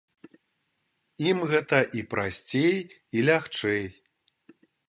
Ім 1.31 1.43
гэта 1.51 1.79
і 2.01 2.03
прасцей, 2.15 2.77
і 3.17 3.27
лягчэй. 3.29 3.83